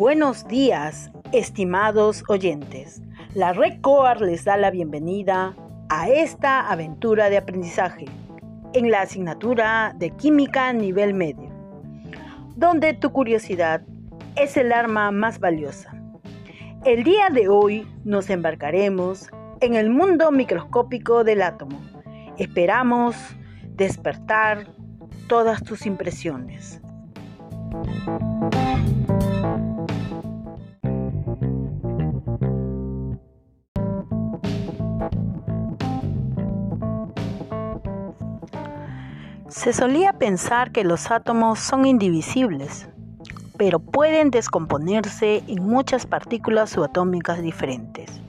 [0.00, 3.02] Buenos días, estimados oyentes.
[3.34, 5.54] La Red COAR les da la bienvenida
[5.90, 8.06] a esta aventura de aprendizaje
[8.72, 11.50] en la asignatura de Química nivel medio,
[12.56, 13.82] donde tu curiosidad
[14.36, 15.92] es el arma más valiosa.
[16.86, 19.28] El día de hoy nos embarcaremos
[19.60, 21.78] en el mundo microscópico del átomo.
[22.38, 23.16] Esperamos
[23.74, 24.66] despertar
[25.28, 26.80] todas tus impresiones.
[39.60, 42.88] Se solía pensar que los átomos son indivisibles,
[43.58, 48.22] pero pueden descomponerse en muchas partículas subatómicas diferentes.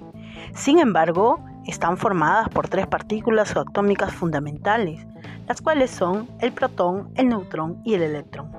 [0.54, 5.08] Sin embargo, están formadas por tres partículas subatómicas fundamentales,
[5.48, 8.52] las cuales son el protón, el neutrón y el electrón.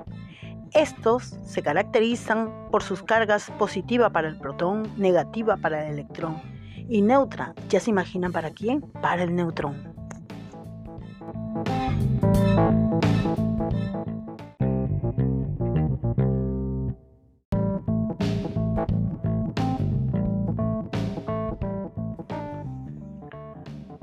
[0.71, 6.41] Estos se caracterizan por sus cargas positiva para el protón, negativa para el electrón
[6.89, 7.53] y neutra.
[7.69, 8.81] ¿Ya se imaginan para quién?
[8.81, 9.92] Para el neutrón.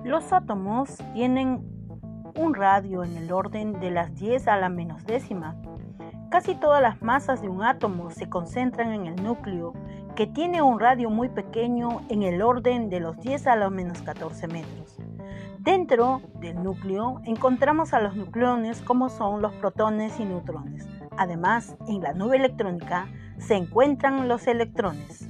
[0.04, 1.62] Los átomos tienen
[2.34, 5.56] un radio en el orden de las 10 a la menos décima.
[6.30, 9.74] Casi todas las masas de un átomo se concentran en el núcleo,
[10.16, 14.00] que tiene un radio muy pequeño en el orden de los 10 a la menos
[14.00, 14.96] 14 metros.
[15.58, 20.88] Dentro del núcleo encontramos a los nucleones como son los protones y neutrones.
[21.18, 25.28] Además, en la nube electrónica se encuentran los electrones.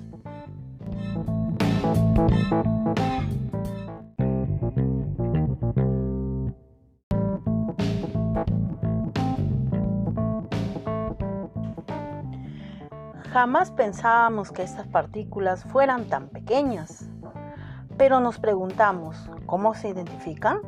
[13.33, 17.09] Jamás pensábamos que estas partículas fueran tan pequeñas,
[17.97, 20.59] pero nos preguntamos, ¿cómo se identifican?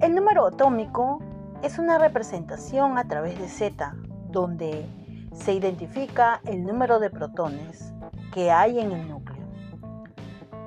[0.00, 1.20] El número atómico
[1.62, 3.94] es una representación a través de Z,
[4.28, 4.88] donde
[5.32, 7.94] se identifica el número de protones
[8.32, 9.44] que hay en el núcleo.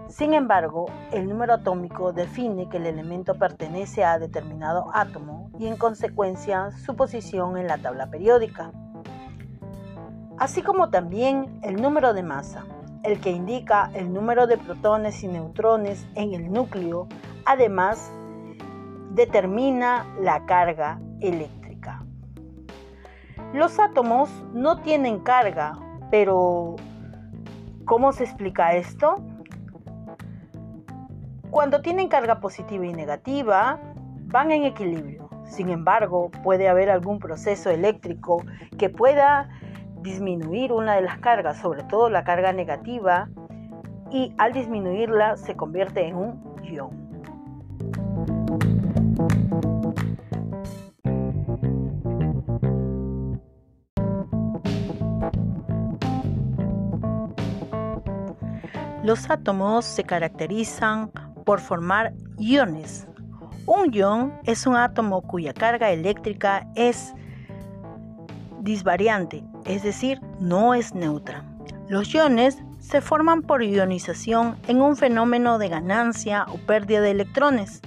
[0.07, 5.75] Sin embargo, el número atómico define que el elemento pertenece a determinado átomo y en
[5.75, 8.71] consecuencia su posición en la tabla periódica
[10.37, 12.65] así como también el número de masa,
[13.03, 17.07] el que indica el número de protones y neutrones en el núcleo,
[17.45, 18.11] además
[19.11, 22.03] determina la carga eléctrica.
[23.53, 25.77] Los átomos no tienen carga,
[26.11, 26.75] pero
[27.85, 29.15] ¿cómo se explica esto?
[31.49, 33.79] Cuando tienen carga positiva y negativa,
[34.25, 35.29] van en equilibrio.
[35.45, 38.43] Sin embargo, puede haber algún proceso eléctrico
[38.77, 39.49] que pueda
[40.07, 43.27] disminuir una de las cargas, sobre todo la carga negativa,
[44.09, 47.07] y al disminuirla se convierte en un ion.
[59.03, 61.11] Los átomos se caracterizan
[61.45, 63.07] por formar iones.
[63.65, 67.13] Un ion es un átomo cuya carga eléctrica es
[68.61, 71.43] disvariante, es decir, no es neutra.
[71.87, 77.81] Los iones se forman por ionización en un fenómeno de ganancia o pérdida de electrones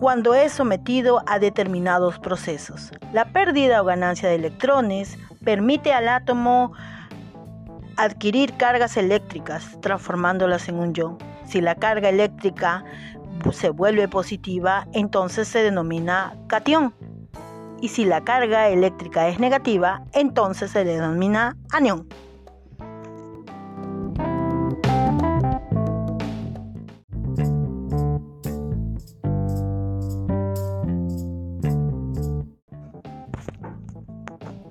[0.00, 2.90] cuando es sometido a determinados procesos.
[3.12, 6.72] La pérdida o ganancia de electrones permite al átomo
[7.98, 11.18] adquirir cargas eléctricas, transformándolas en un ion.
[11.44, 12.82] Si la carga eléctrica
[13.52, 16.94] se vuelve positiva, entonces se denomina cation
[17.80, 22.06] y si la carga eléctrica es negativa, entonces se denomina anión.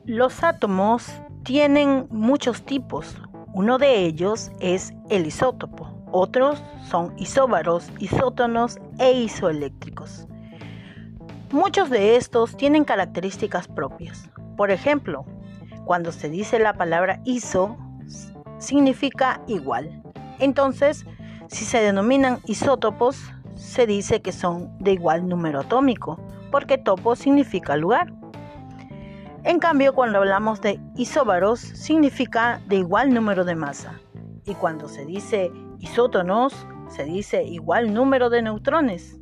[0.05, 1.05] Los átomos
[1.43, 3.15] tienen muchos tipos.
[3.53, 5.87] Uno de ellos es el isótopo.
[6.11, 10.28] Otros son isóbaros, isótonos e isoeléctricos.
[11.51, 14.29] Muchos de estos tienen características propias.
[14.55, 15.25] Por ejemplo,
[15.83, 17.75] cuando se dice la palabra iso,
[18.59, 20.03] significa igual.
[20.37, 21.07] Entonces,
[21.47, 26.19] si se denominan isótopos, se dice que son de igual número atómico,
[26.51, 28.13] porque topo significa lugar.
[29.43, 33.99] En cambio, cuando hablamos de isóbaros, significa de igual número de masa.
[34.45, 36.53] Y cuando se dice isótonos,
[36.89, 39.17] se dice igual número de neutrones.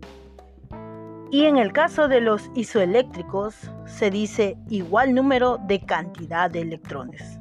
[1.29, 7.39] Y en el caso de los isoeléctricos se dice igual número de cantidad de electrones.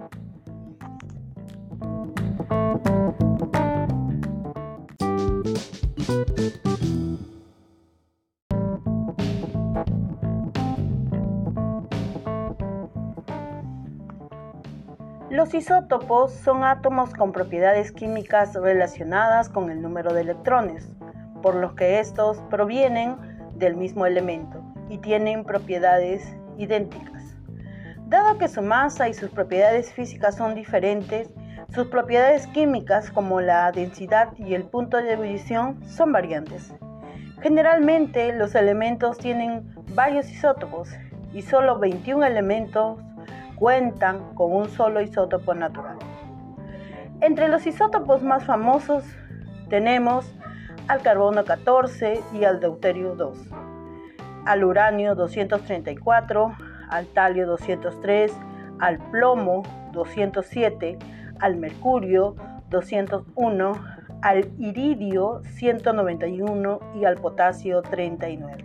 [15.31, 20.89] Los isótopos son átomos con propiedades químicas relacionadas con el número de electrones,
[21.41, 27.37] por lo que estos provienen del mismo elemento y tienen propiedades idénticas.
[28.07, 31.29] Dado que su masa y sus propiedades físicas son diferentes,
[31.75, 36.73] sus propiedades químicas como la densidad y el punto de ebullición son variantes.
[37.43, 40.91] Generalmente los elementos tienen varios isótopos
[41.33, 42.99] y solo 21 elementos
[43.57, 45.99] cuentan con un solo isótopo natural.
[47.21, 49.05] Entre los isótopos más famosos
[49.69, 50.33] tenemos
[50.89, 53.39] al carbono 14 y al deuterio 2,
[54.45, 56.57] al uranio 234,
[56.89, 58.33] al talio 203,
[58.79, 59.63] al plomo
[59.93, 60.99] 207,
[61.41, 62.37] al mercurio
[62.71, 63.73] 201,
[64.23, 68.65] al iridio 191 y al potasio 39.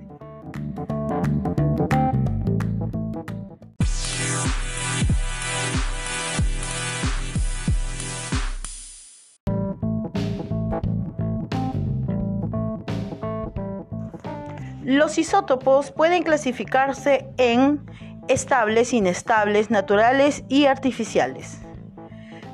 [14.83, 17.85] Los isótopos pueden clasificarse en
[18.27, 21.59] estables, inestables, naturales y artificiales.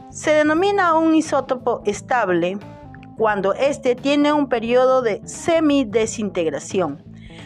[0.10, 2.58] Se denomina un isótopo estable
[3.18, 7.02] cuando éste tiene un periodo de semidesintegración.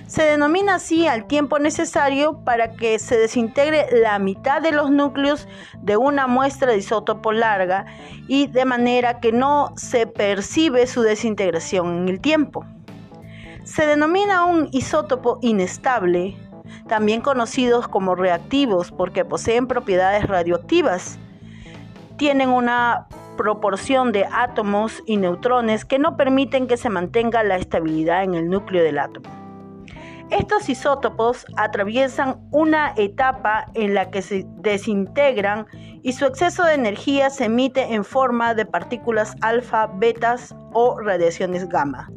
[0.07, 5.47] Se denomina así al tiempo necesario para que se desintegre la mitad de los núcleos
[5.83, 7.85] de una muestra de isótopo larga
[8.27, 12.65] y de manera que no se percibe su desintegración en el tiempo.
[13.73, 16.35] Se denomina un isótopo inestable,
[16.89, 21.17] también conocidos como reactivos porque poseen propiedades radioactivas.
[22.17, 23.07] Tienen una
[23.37, 28.49] proporción de átomos y neutrones que no permiten que se mantenga la estabilidad en el
[28.49, 29.29] núcleo del átomo.
[30.31, 35.65] Estos isótopos atraviesan una etapa en la que se desintegran
[36.03, 41.69] y su exceso de energía se emite en forma de partículas alfa, betas o radiaciones
[41.69, 42.09] gamma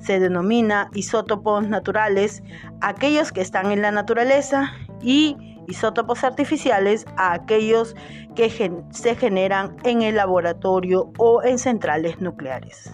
[0.00, 2.42] se denomina isótopos naturales
[2.80, 4.72] aquellos que están en la naturaleza
[5.02, 5.36] y
[5.68, 7.94] isótopos artificiales a aquellos
[8.34, 8.50] que
[8.90, 12.92] se generan en el laboratorio o en centrales nucleares.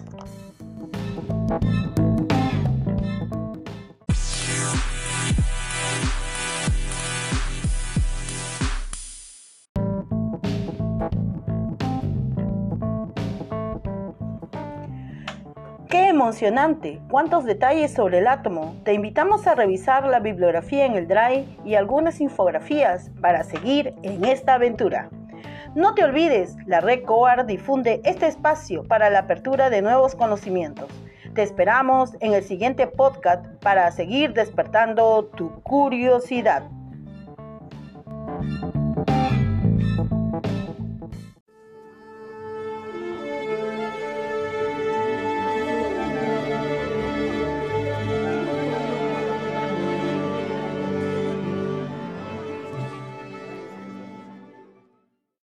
[16.23, 17.01] Emocionante!
[17.09, 18.77] ¿Cuántos detalles sobre el átomo?
[18.85, 24.23] Te invitamos a revisar la bibliografía en el Drive y algunas infografías para seguir en
[24.23, 25.09] esta aventura.
[25.75, 30.87] No te olvides, la Red COAR difunde este espacio para la apertura de nuevos conocimientos.
[31.35, 36.63] Te esperamos en el siguiente podcast para seguir despertando tu curiosidad.